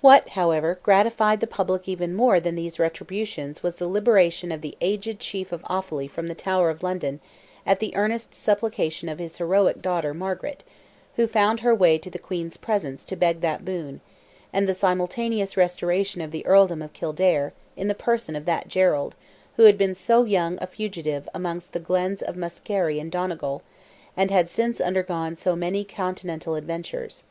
What, 0.00 0.30
however, 0.30 0.80
gratified 0.82 1.38
the 1.38 1.46
public 1.46 1.86
even 1.88 2.12
more 2.16 2.40
than 2.40 2.56
these 2.56 2.80
retributions 2.80 3.62
was 3.62 3.76
the 3.76 3.86
liberation 3.86 4.50
of 4.50 4.62
the 4.62 4.76
aged 4.80 5.20
Chief 5.20 5.52
of 5.52 5.62
Offally 5.62 6.10
from 6.10 6.26
the 6.26 6.34
Tower 6.34 6.70
of 6.70 6.82
London, 6.82 7.20
at 7.64 7.78
the 7.78 7.94
earnest 7.94 8.34
supplication 8.34 9.08
of 9.08 9.20
his 9.20 9.38
heroic 9.38 9.80
daughter, 9.80 10.12
Margaret, 10.12 10.64
who 11.14 11.28
found 11.28 11.60
her 11.60 11.72
way 11.72 11.98
to 11.98 12.10
the 12.10 12.18
Queen's 12.18 12.56
presence 12.56 13.04
to 13.04 13.14
beg 13.16 13.42
that 13.42 13.64
boon; 13.64 14.00
and 14.52 14.68
the 14.68 14.74
simultaneous 14.74 15.56
restoration 15.56 16.20
of 16.20 16.32
the 16.32 16.44
Earldom 16.46 16.82
of 16.82 16.92
Kildare, 16.92 17.52
in 17.76 17.86
the 17.86 17.94
person 17.94 18.34
of 18.34 18.46
that 18.46 18.66
Gerald, 18.66 19.14
who 19.56 19.66
had 19.66 19.78
been 19.78 19.94
so 19.94 20.24
young 20.24 20.58
a 20.60 20.66
fugitive 20.66 21.28
among 21.32 21.62
the 21.70 21.78
glens 21.78 22.22
of 22.22 22.34
Muskerry 22.36 22.98
and 22.98 23.12
Donegal, 23.12 23.62
and 24.16 24.32
had 24.32 24.48
since 24.48 24.80
undergone 24.80 25.36
so 25.36 25.54
many 25.54 25.84
continental 25.84 26.56
adventures. 26.56 27.22